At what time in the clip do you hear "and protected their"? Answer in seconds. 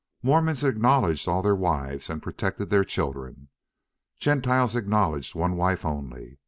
2.09-2.83